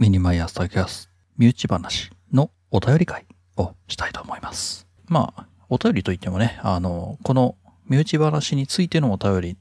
[0.00, 3.26] ミニマイアスタキャス身内話のお便り会
[3.58, 4.86] をしたいと思います。
[5.04, 9.56] まあ、お便りといってもね、あの、この身内話についてのお便り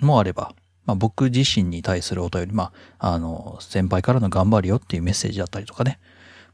[0.00, 0.54] もあれば、
[0.86, 6.00] まあ僕自身に対するお便り、まあ、あの、先輩からの頑張るよっていうメッセージだったりとかね、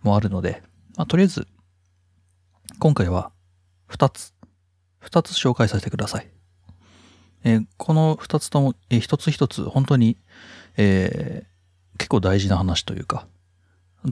[0.03, 0.61] もあるので、
[0.97, 1.47] まあとりあえず、
[2.81, 3.31] 今回は
[3.89, 4.35] 2つ、
[5.05, 6.29] 2つ紹介させてください。
[7.45, 10.17] えーこの2つとも、えー一つ一つ本当に、
[10.77, 11.50] えー
[12.01, 13.27] 結構大事な話というか、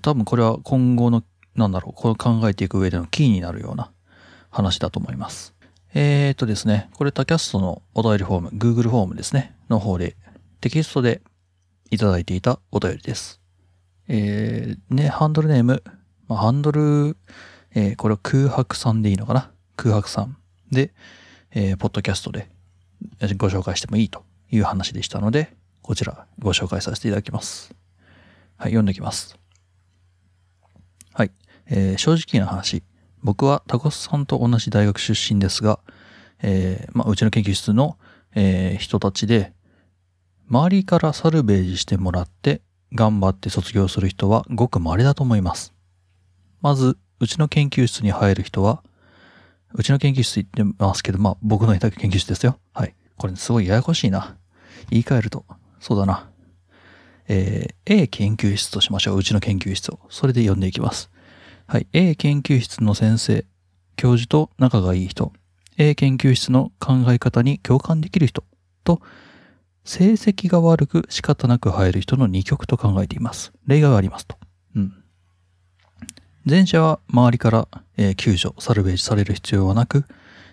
[0.03, 1.25] 多分これは今後の、
[1.55, 3.91] なんだろう、これ考えていく上でのキーになるような
[4.51, 5.55] 話だと思います。
[5.95, 10.17] えーとですね、これタキャストのお便りフォーム、Google フォームですね、の方で
[10.61, 11.23] テキストで
[11.91, 13.41] いただいていたお便りです。
[14.07, 15.83] えー、ね、ハンドルネーム、
[16.29, 17.17] まあ、ハンドル、
[17.75, 19.51] えーこれは空白さんでいいのかな？
[19.77, 20.37] 空白さん
[20.71, 20.93] で、
[21.53, 22.51] えーポッドキャストで
[23.39, 27.75] ご紹介してもいいという話でしたので、こちらご紹介させていただきます。
[28.59, 29.39] はい、読んできます。
[31.15, 31.31] はい、
[31.67, 32.83] えー正直な話、
[33.23, 35.79] 僕はタコスさんと同じ大学出身ですが、
[36.43, 37.97] えーまあ、うちの研究室の、
[38.35, 39.53] えー人たちで、
[40.51, 42.61] 周りからサルベージしてもらって
[42.93, 45.73] 頑張って卒業する人はごく稀だと思います。
[46.61, 48.83] まず、うちの研究室に入る人は、
[49.73, 52.59] うちの研究室言ってますけど、まあ僕のいた研究室ですよ。
[52.73, 52.97] はい。
[53.17, 54.37] これすごいややこしいな。
[54.91, 55.45] 言い換えると、
[55.79, 56.29] そうだな。
[57.29, 59.19] えー A 研究室としましょう。
[59.19, 60.01] うちの研究室を。
[60.11, 61.11] それで読んでいきます。
[61.67, 61.87] はい。
[61.93, 63.47] A 研究室の先生、
[63.97, 65.33] 教授と仲がいい人、
[65.79, 68.45] A 研究室の考え方に共感できる人
[68.85, 69.01] と、
[69.85, 73.53] 成績が悪く仕方なく入る人の2極と考えています。
[73.67, 74.37] 例外がありますと。
[74.77, 74.93] うん。
[76.45, 80.05] 前者は周りから、えー救助、サルベージされる必要はなく、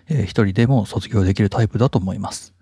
[0.08, 2.54] えー一人でも卒業できるタイプだと思います。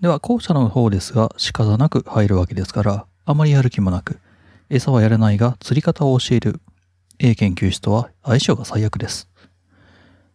[0.00, 4.20] では、後者の方ですが仕方なく入るわけですから、あまりやる気もなく、
[4.70, 6.60] 餌はやれないが釣り方を教える
[7.18, 9.28] A 研究室とは相性が最悪です。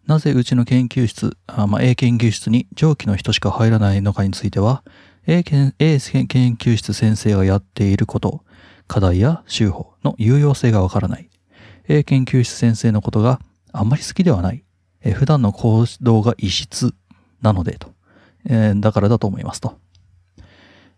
[0.06, 4.84] なぜうちの研究室、あまあ、A 研究室に上記の人しか入らないのかについては、
[5.25, 8.44] A 研 A 研究室先生がやっていること、
[8.88, 11.30] 課題や手法の有用性がわからない。
[11.88, 13.40] A 研究室先生のことが
[13.72, 14.66] あまり好きではない。
[15.01, 16.94] え普段の行動が異質
[17.41, 17.94] なのでと。
[18.46, 19.80] えーだからだと思いますと。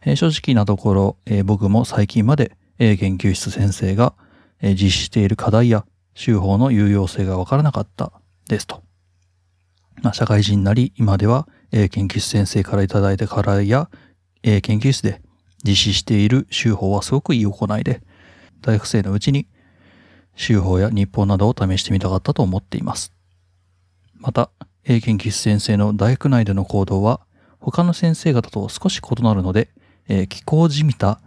[0.06, 4.14] えー正直なところ、えー僕も最近まで A 研究室先生が、
[4.62, 8.12] え実施している課題や手法の有用性がわからなかった
[8.48, 8.84] ですと。
[10.02, 13.90] まあ、社会人になり、今では A 研究室先生からいただいた課題や
[14.44, 15.22] A 研究室で
[15.64, 18.02] 実施している手法はすごくいい行いで、
[18.62, 19.48] 大学生のうちに
[20.36, 23.14] 手法や日本などを試してみたかったと思っています。
[24.16, 24.50] また、
[24.86, 27.22] A 研究室先生の大学内での行動は、
[27.60, 29.70] 他の先生方と少し異なるので、
[30.08, 31.20] えー、気候じみた、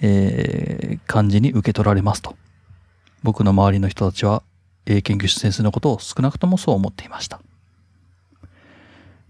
[0.00, 2.36] えー感じに受け取られますと。
[3.22, 4.42] 僕の周りの人たちは、
[4.86, 7.40] A 研究室先生のことを少なくともそう思っていました。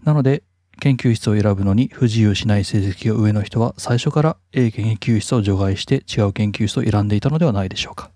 [0.03, 0.43] なので、
[0.79, 8.11] 研究室を選ぶのに不自由しない成績が上の人は最初から A 研究室を除外して違う研究室を選んでいたのではないでしょうか。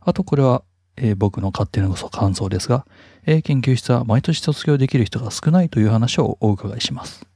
[0.00, 0.62] あとこれは、
[0.96, 2.86] えー僕の勝手な感想ですが、
[3.26, 7.31] A 研究室は毎年卒業できる人が少ないという話をお伺いします。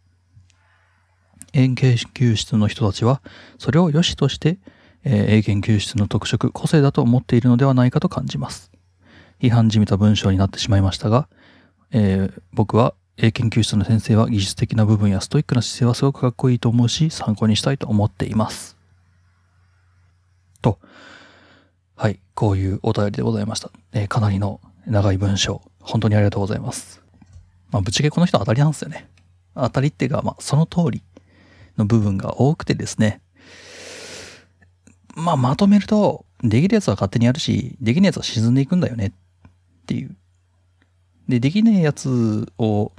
[1.56, 3.22] A 研究室の人たちは
[3.58, 4.58] それを良しとして、
[5.04, 8.70] え研究室の特色、個性だと思っているのではないかと感じます。
[9.40, 11.28] 批判じみた文章になってしまいましたが、
[11.92, 18.76] えー僕は A 研究室の先生は技術的な部分やストイックな姿勢はすごくかっこいいと思うし、参考にしたいと思っています。
[20.60, 20.78] と、
[21.94, 23.70] はい、こういうお便りでございました。
[23.94, 27.00] えーかなりの長い文章、本当にありがとうございます。
[27.70, 29.08] まあ、ぶっちゃけこの人当たりなんですよね。
[29.54, 31.02] 当たりっていうか、まあ、その通り
[31.76, 33.20] の部分が多くてですね。
[35.14, 39.12] まあ、まとめると、できるやつは勝手にやるし、できないやつは沈んでいくんだよねっ
[39.86, 40.16] ていう。
[41.28, 42.92] で、できないやつを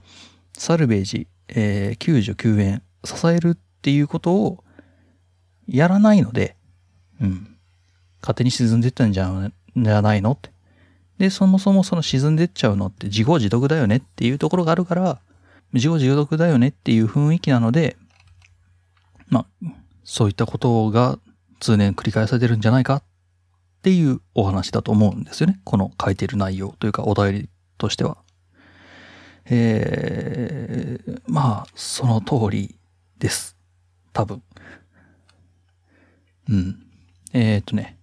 [0.58, 4.64] サルベージ、えー救助救援、支えるっていうことを
[5.68, 6.56] やらないので、
[7.22, 7.56] うん。
[8.22, 10.50] 勝手に沈んでっちゃうんじゃじゃないのって。
[11.20, 15.20] で、そもそもその沈んでっちゃうのって自業自得だよねっていうところがあるから、
[15.74, 17.98] 自業自得だよねっていう雰囲気なので、
[19.30, 19.68] まあ、
[20.04, 21.20] そういったことが
[21.60, 23.04] 通年繰り返されてるんじゃないかっ
[23.82, 25.60] ていうお話だと思うんですよね。
[25.64, 28.18] この書いてる内容というかお便りとしては。
[29.50, 32.76] えー、まあ、その通り
[33.18, 33.56] です。
[34.14, 34.42] 多分。
[36.50, 36.84] うん。
[37.34, 37.98] えー、とね。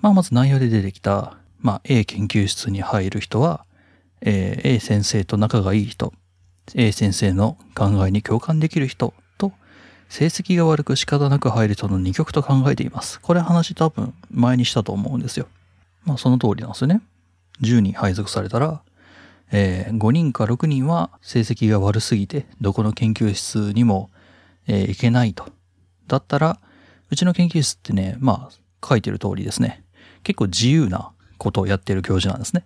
[0.00, 3.66] まあ、まず内容で出てきた、まあ、A 研究室に入る人は、
[4.22, 6.12] えー A 先生と仲がいい人、
[6.74, 9.12] A 先生の考えに共感できる人、
[10.08, 13.20] 成績が悪く仕方なく入る人の二極と考えています。
[13.20, 15.46] これ話多分前にしたと思うんですよ。
[16.04, 17.02] まあその通りなんですよね。
[17.62, 18.82] 10人配属されたら、
[19.50, 24.10] えー5人か6人は成績が悪すぎて、どこの研究室にも、
[24.66, 25.48] えー行けないと。
[26.06, 26.60] だったら、
[27.10, 29.82] うちの研究室ってね、まあ書いてる通りですね。
[30.22, 32.64] 結構自由なことをやってる教授なんですね。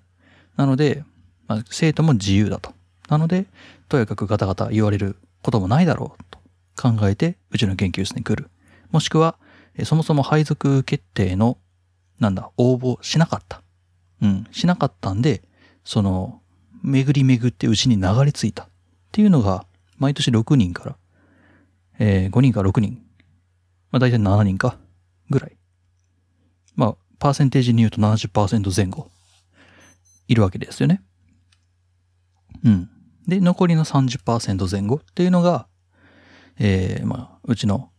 [0.56, 1.04] なので、
[1.46, 2.72] まあ、生徒も自由だと。
[3.08, 3.46] なので、
[3.88, 6.24] とやかくガタガタ言われることもないだろう
[6.80, 8.50] 考えて、うちの研究室に来る。
[8.90, 9.36] もしくは、
[9.84, 11.58] そもそも配属決定の、
[12.18, 13.62] なんだ、応募しなかった。
[14.22, 15.42] うん、しなかったんで、
[15.84, 16.40] その、
[16.82, 18.64] 巡り巡ってうちに流れ着いた。
[18.64, 18.68] っ
[19.12, 19.66] ていうのが、
[19.98, 20.96] 毎年6人から、
[21.98, 23.02] えー5人から6人。
[23.90, 24.78] まあ大体7人か、
[25.28, 25.56] ぐらい。
[26.74, 29.10] まあ、パーセンテージに言うと70%前後、
[30.28, 31.02] いるわけですよね。
[32.64, 32.90] うん。
[33.26, 35.66] で、残りの30%前後っていうのが、
[36.58, 37.90] えーまあ、うちの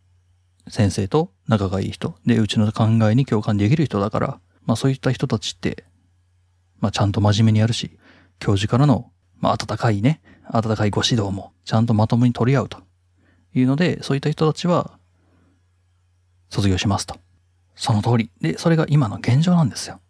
[0.68, 5.84] 先生と仲がいい人、で、うちの考えに共感できる人だから、まあそういった人たちって、
[6.80, 7.98] まあちゃんと真面目にやるし、
[8.38, 9.10] 教授からの、
[9.40, 12.78] まあ温かいね、温かいご指導もちゃんとまともに取り合うと
[13.54, 14.98] いうので、そういった人たちは、
[16.50, 17.16] 卒業しますと。
[17.74, 18.30] その通り。
[18.40, 20.00] で、それが今の現状なんですよ。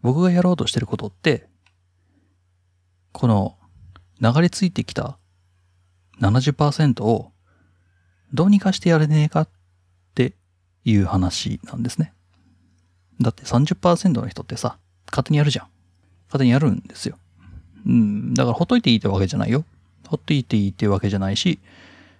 [0.00, 1.48] 僕がやろうとしてることって、
[3.12, 3.56] この
[4.20, 5.18] 流れ着いてきた
[6.20, 7.32] 70%を
[8.34, 9.48] どうにかしてやれねえかっ
[10.14, 10.34] て
[10.84, 12.12] いう話なんですね。
[13.20, 14.76] だって30%の人ってさ、
[15.10, 15.68] 勝手にやるじゃん。
[16.26, 17.16] 勝手にやるんですよ。
[17.86, 19.64] うん、だからほっといていいってわけじゃないよ。
[20.08, 21.60] ほっといていいってわけじゃないし、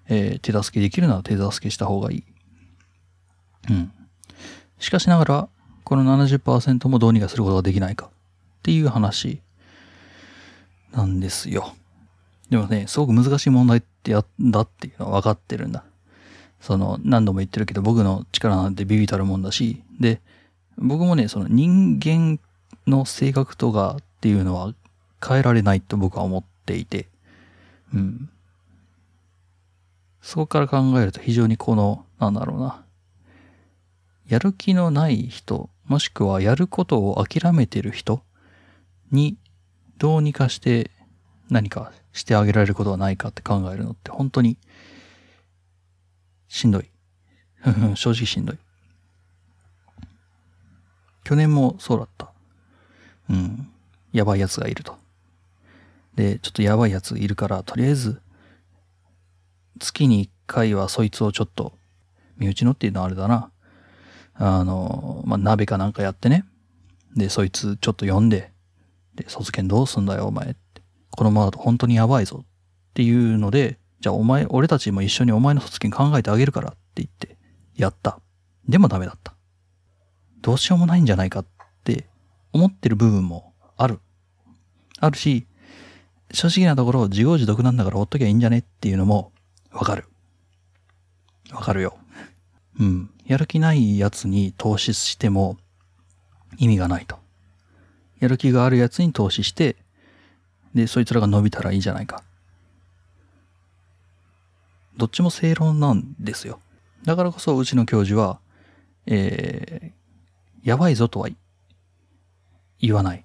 [0.08, 2.24] えー手助けできるなら手助けした方がいい。
[3.70, 3.92] うん。
[4.78, 5.48] しかしながら、
[5.82, 8.10] この70%もどうにかすることができないかっ
[8.62, 9.40] ていう話
[10.92, 11.74] なんですよ。
[12.50, 15.84] でもね、すごく難しい問題ってや、だっていうのは分かってるんだ。
[16.64, 20.22] その、何度も言ってるけど、僕の力なんてビビたるもんだし、で、
[20.78, 22.40] 僕もね、その人間
[22.86, 24.72] の性格とかっていうのは
[25.22, 27.06] 変えられないと僕は思っていて、
[27.92, 28.30] うん。
[30.22, 32.82] そこから考えると非常にこの、なんだろうな。
[34.26, 38.22] やる気のない人、もしくはやることを諦めてる人
[39.12, 39.36] に
[39.98, 40.90] どうにかして
[41.50, 44.56] 何かしてあげられることはないかって考えるのって本当に
[46.54, 46.88] しんどい。
[47.96, 48.58] 正直しんどい。
[51.24, 52.32] 去年もそうだった。
[53.28, 53.68] うん。
[54.12, 54.96] やばいやつがいると。
[56.14, 58.22] で、ちょっとやばいやついるから、とりあえず、
[59.80, 61.76] 月に一回はそいつをちょっと、
[62.36, 63.50] 身内のっていうのはあれだな。
[64.34, 66.44] あの、まあ、鍋かなんかやってね。
[67.16, 68.52] で、そいつちょっと呼んで、
[69.16, 70.82] で、卒検どうすんだよ、お前って。
[71.10, 72.46] このままだと本当にやばいぞっ
[72.94, 77.38] ていうので、じゃあお前、俺たちも一緒にお前の卒検考えてあげるからって言って、
[77.74, 78.20] やった。
[78.68, 79.34] でもダメだった。
[80.42, 81.46] どうしようもないんじゃないかっ
[81.84, 82.06] て
[82.52, 84.00] 思ってる部分もある。
[85.00, 85.46] あるし、
[86.34, 89.32] 正直なところ自業自得なんだからほっときゃいいんじゃねっていうのも
[89.72, 90.04] わかる。
[91.50, 91.96] わかるよ。
[92.78, 93.10] うん。
[93.24, 95.56] やる気ないやつに投資しても
[96.58, 97.16] 意味がないと。
[98.20, 99.76] やる気があるやつに投資して、
[100.74, 102.22] で、そいつらが伸びたらいいじゃないか。
[104.96, 106.60] どっちも正論なんですよ。
[107.04, 108.40] だからこそうちの教授は、
[109.06, 111.28] えー、やばいぞとは
[112.80, 113.24] 言わない。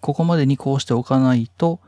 [0.00, 1.80] ここまでにこうしておかないと、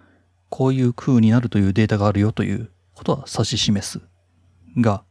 [0.51, 4.01] こういう空になるというデータがあるよということは指し示す。
[4.77, 5.03] が、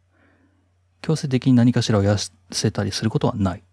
[1.01, 2.15] 強制的に何かしらをや
[2.51, 3.63] せたりすることはない。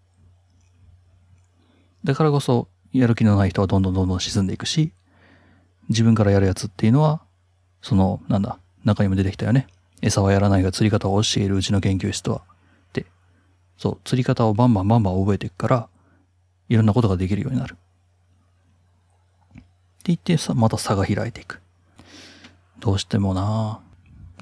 [2.03, 4.93] だからこそ、やる気のない人はどんどんどんどん沈んでいくし、
[5.89, 7.21] 自分からやるやつっていうのは、
[7.81, 9.67] その、なんだ、中にも出てきたよね。
[10.01, 12.41] 餌はやらないが釣り方を教えるうちの研究室とは。
[12.93, 13.05] で、
[13.77, 15.89] そう、釣り方をバンバンバンバン覚えていくから、
[16.69, 17.73] いろんなことができるようになる。
[17.73, 19.63] って
[20.05, 21.59] 言ってさ、また差が開いていく。
[22.79, 23.81] どうしてもな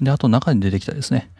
[0.00, 1.30] で、あと中に出てきたですね。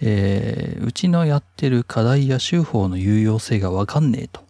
[0.00, 4.44] えー、うちのやってる課題や手法の有用性がわかんねえと。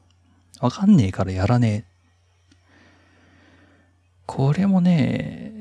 [0.60, 1.94] わかんねえからやらねえ。
[4.26, 5.52] これもね、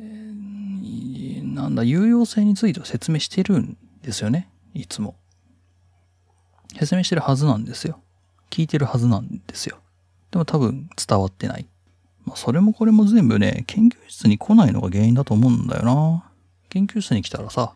[1.54, 4.50] なんだ、有用性については説明してるんですよね。
[4.74, 5.16] いつも。
[6.78, 8.00] 説明してるはずなんですよ。
[8.50, 9.78] 聞いてるはずなんですよ。
[10.32, 11.68] でも多分伝わってない。
[12.26, 16.24] まあ、それもこれも全部ね、研究室に来ないのが原因だと思うんだよな。
[16.70, 17.74] 研究室に来たらさ、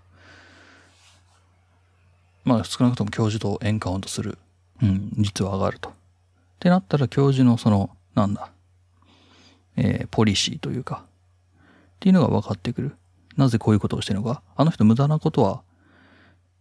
[2.43, 4.37] まあ少なくとも教授とエンカウントする、
[4.81, 5.89] うん、率は上がると。
[5.89, 5.93] っ
[6.59, 8.51] てなったら教授のその、なんだ、
[9.75, 12.95] えーポリシーというか、っていうのが分かってくる。
[13.37, 14.41] なぜこういうことをしてるのか。
[14.55, 15.61] あの人無駄なことは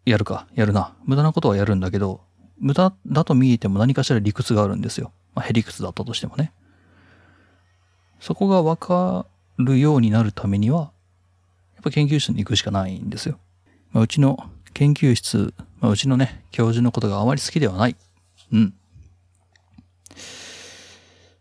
[0.04, 0.94] やるか、やるな。
[1.04, 2.20] 無駄なことはやるんだけど、
[2.58, 5.10] 無駄だと見えても何かしら理屈があるんですよ。
[5.34, 6.52] まあ、へりくつだったとしてもね。
[8.20, 9.26] そこがわか
[9.58, 10.92] るようになるためには、
[11.74, 13.38] やっぱ研究室に行くしかないんですよ。
[13.92, 14.38] まあ、うちの
[14.74, 17.96] 研究室、まあ、うちのね、教授のことがあまり好きではない。
[18.52, 18.74] うん。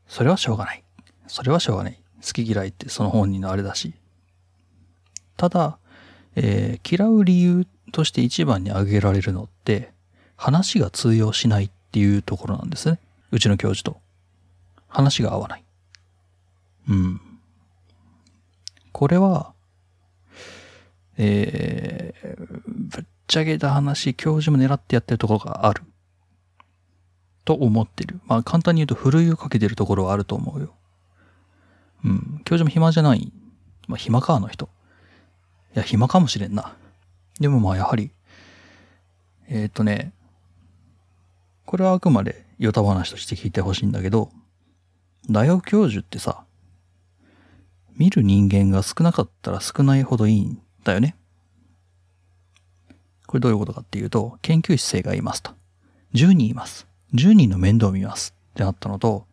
[0.08, 0.84] それはしょうがない。
[1.28, 2.00] それはしょうがない。
[2.26, 3.94] 好き嫌いってその本人のあれだし。
[5.38, 5.78] ただ、
[6.36, 9.92] えー、嫌う理由として一番に挙げられるのって、
[10.36, 13.00] 話が通用しないっていうところなんですね。
[13.32, 14.00] うちの教授と。
[14.88, 15.64] 話が合わない。
[16.90, 17.22] うん。
[18.92, 19.54] これは、
[21.18, 25.84] えー、ぶっちゃけた話、教授も狙ってやってるところがある。
[27.44, 28.20] と思ってる。
[28.26, 30.74] まあ簡単に言うと、ふるいをかけてるところはあると思うよ。
[32.04, 32.42] うん。
[32.46, 33.32] 教授も暇じゃない。
[33.88, 34.70] まあ暇か、あの人。
[35.76, 36.74] いや、暇かもしれんな。
[37.40, 38.12] でもまあやはり、
[39.50, 40.14] えっ、とね、
[41.66, 44.32] これはあくまでヨタ話として聞いてほしいんだけど、
[45.30, 46.46] 大学教授ってさ、
[47.98, 51.18] 見る人間が少なかったら少ないほどいいんだよね。
[53.28, 55.52] これどういうことかっていうと、研究室生がいますと。
[56.14, 56.88] 10人います。
[57.16, 59.26] 10人の面倒を見ますってなったのと、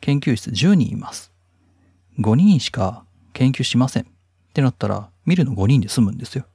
[0.00, 1.32] 研究室10人います。
[2.20, 4.13] 5人しか研究しません
[4.54, 6.44] ってなったら、見るの5人で済むんですよ。
[6.44, 6.46] っ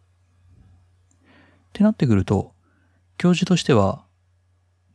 [1.74, 2.54] てなってくると、
[3.18, 4.06] 教授としては、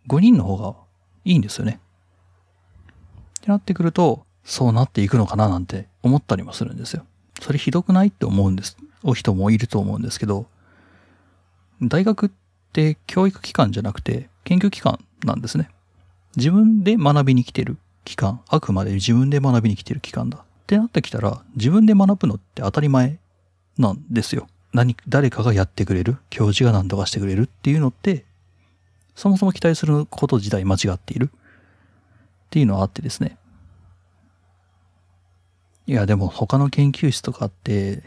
[0.08, 0.75] 5人の方が
[1.26, 1.80] いいんですよね。
[3.40, 7.04] ってなってくると、そうなっていくのかななんて思ったりもするんですよ。
[7.42, 8.78] それひどくないって思うんです。
[9.02, 10.46] お人もいると思うんですけど、
[11.82, 12.30] 大学っ
[12.73, 15.68] て教育機関じゃなくて研究機関なんですね。
[16.37, 20.43] 自分で学びに来てる期間、あくまで自分で学びに来てる期間だ。
[20.64, 23.18] ってなってきたら、自分で学ぶのって当たり前
[23.76, 24.49] なんですよ。
[24.73, 28.25] 何、誰かがやってくれる、教授が何とかしてくれるっていうのって、
[29.14, 31.38] そもそも期待すること自体間違っているっ
[32.50, 33.37] ていうのはあってですね。
[35.87, 38.02] いや、でも他の研究室とかって、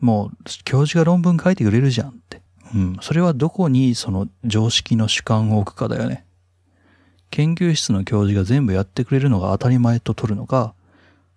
[0.00, 2.40] もう教授が論文書いてくれるじゃんって。
[2.74, 2.96] うん。
[3.02, 6.24] それはどこにその常識の主観を置くかだよね。
[7.30, 10.74] 研究室の教授が全部やってくれるのが当たり前と取るのか、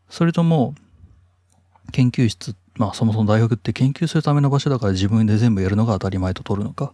[0.10, 0.75] それとも、
[1.92, 6.94] 研究室、まあそもそも大学って研究するための場所だから自分で全部やるのが当たり前と取るのか？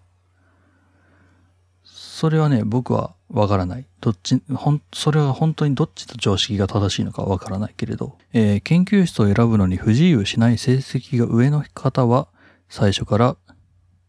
[1.84, 3.86] それはね、僕はわからない。
[4.00, 12.28] どっち、ほん、それは本当にどっちと常識が正しいのかわからないけれど、えー、研究室を選ぶのに不自由しない成績が上の方は、
[12.70, 13.36] 最初から、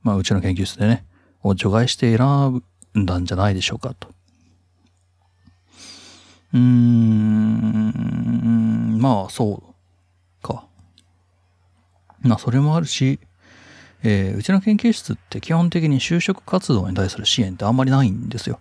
[0.03, 1.05] まあうちの研究室でね、
[1.43, 2.63] を除外して選
[2.97, 4.09] んだんじゃないでしょうかと。
[6.57, 7.93] うーん、
[8.99, 9.63] まあ、そ
[10.43, 10.65] うか。
[12.23, 13.21] まあ、それもあるし、
[14.03, 18.59] えー、うちの研究室って基本的に就職活動に対する支援ってあんまりないんですよ。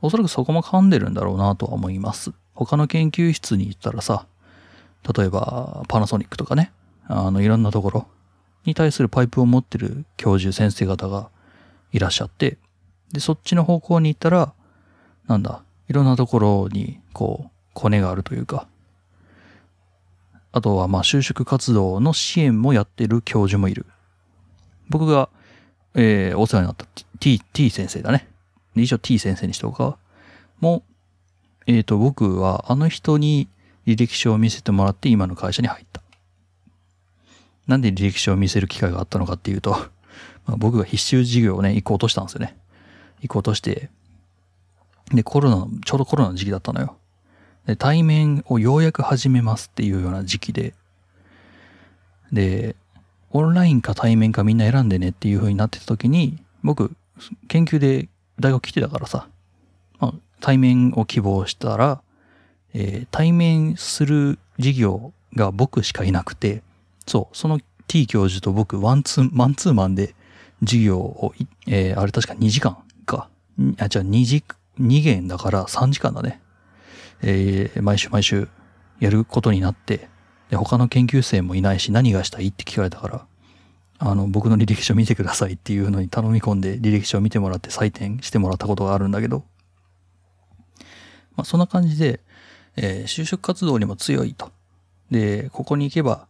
[0.00, 2.32] おそらくそこも噛んでるんだろうなとは思います。
[2.54, 4.26] 他の研究室に行ったらさ、
[5.14, 6.72] 例えばパナソニックとかね、
[7.06, 8.06] あのいろんなところ
[8.64, 11.30] に対するパイプを持ってる教授先生方が
[11.92, 12.56] いらっしゃって、
[13.12, 14.54] で、そっちの方向に行ったら、
[15.26, 18.66] なんだ、いろんなところに、こう、コネがあるというか、
[20.52, 23.86] あとは、まあ、就職活動の支援もやってる教授もいる。
[24.88, 25.28] 僕が、
[25.94, 26.86] えー、お世話になった
[27.20, 28.28] T、T 先生だね。
[28.74, 29.98] 以上 T 先生にしておくか。
[30.60, 30.82] も、
[31.66, 33.48] えっ、ー、と、僕はあの人に
[33.86, 36.02] 履歴書を見せてもらって今の会社に入った。
[37.66, 39.72] なんで履歴書を見せる機会があったのかっていうと、
[40.46, 42.56] まあ、僕が必修授業をね、行こうとしたんですよね。
[43.22, 43.90] 行こうとして、
[45.12, 46.96] で、コロナ、ちょうどコロナの時期だったのよ。
[47.66, 50.74] で、対面をようやく始めますっていうような時期で、
[52.32, 52.76] で、
[53.30, 56.96] オンラインか対面かみんな選んでねっていう風になってた時に、僕、
[57.48, 58.08] 研究で
[58.40, 59.28] 大学来てたからさ、
[59.98, 62.02] まあ、対面を希望したら、
[62.74, 66.62] えー、対面する授業が僕しかいなくて、
[67.06, 70.14] そう、その T 教授と僕、ワンツー、マンツーマンで
[70.60, 71.32] 授業を、
[71.66, 73.28] えー、あれ確か2時間か。
[73.78, 76.40] あ、じゃあ2時間、2限だから3時間だね。
[77.22, 78.48] えー、毎週毎週
[79.00, 80.08] やることになって、
[80.50, 83.26] で、他の研究生もいないし何がしたいって聞かれたから、
[83.98, 89.44] あの、僕の履歴書見てくださいっていうのに頼み込んで履歴書を見てもらって採点してもらったことがあるんだけど、
[91.36, 92.20] まあそんな感じで、
[92.76, 94.50] えー、就職活動にも強いと。
[95.10, 96.28] で、ここに行けば、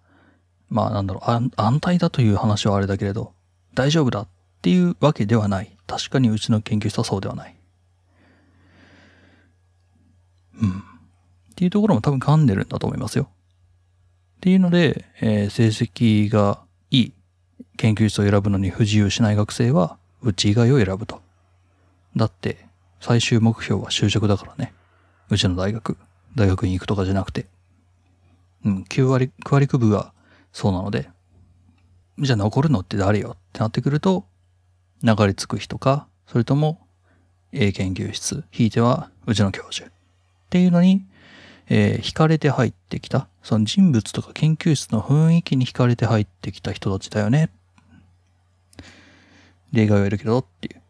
[0.68, 3.32] まあなんだろう、安泰だという話はあれだけれど、
[3.74, 4.28] 大丈夫だっ
[4.62, 5.76] ていうわけではない。
[5.86, 7.55] 確かにうちの研究室はそうではない。
[10.60, 10.70] うん。
[10.70, 13.28] っていうところも多分噛んでるんだと思いますよ。
[14.36, 16.60] っていうので、えー、成績が
[16.90, 17.12] いい。
[17.76, 21.20] 研究室を選ぶのに不自由しない学生は、うち以外を選ぶと。
[22.16, 22.66] だって、
[23.00, 24.72] 最終目標は就職だからね。
[25.30, 25.96] うちの大学、
[26.34, 27.46] 大学に行くとかじゃなくて。
[28.64, 30.12] うん、9割、9割9分が
[30.52, 31.08] そうなので、
[32.18, 34.26] じゃあ残るのって誰よってなってくると、
[35.02, 36.86] 流れ着く人か、それとも
[37.52, 39.90] A 研究室、ひいてはうちの教授。
[40.46, 41.04] っていうのに、
[41.68, 47.50] えー惹かれて入ってきた、その人物とか研究室の雰囲気に惹かれて入ってきた人たちだよね。
[49.72, 50.80] 例外はいるけどっていう。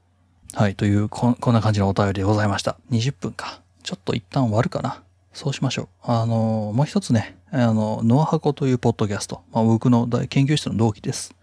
[0.53, 2.79] はい、というこ、こんな感じのお便りでございました。
[2.91, 3.61] 20分か。
[3.83, 5.03] ちょっと一旦終わるかな。
[5.33, 5.89] そうしましょう。
[6.03, 9.43] あの、もう一つね、あの、ノアハコというポッドキャスト。
[9.53, 11.35] まあ、僕の大研究室の同期です。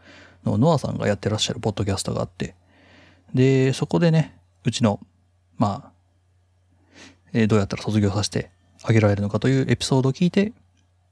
[0.45, 2.55] のノアさんがやってらっしゃるポッドキャストがあって。
[3.33, 4.99] で、そこでね、うちの、
[5.57, 5.91] まあ、
[7.33, 8.51] えどうやったら卒業させて
[8.83, 10.53] あげられるのかというエピソードを聞いて、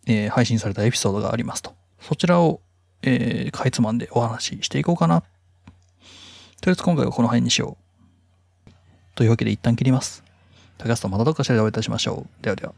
[0.08, 1.74] え配信されたエピソードがありますと。
[2.00, 2.62] そちらを、
[3.02, 5.22] えーかいつまんでお話ししていこうかな。
[5.22, 5.28] と
[6.68, 7.78] りあえず今回はこの辺にしよ
[8.68, 8.72] う。
[9.16, 10.24] というわけで一旦切ります。
[10.78, 12.44] 高橋さんまたどっかしらでお会いいたしましょう。
[12.44, 12.74] ではでは。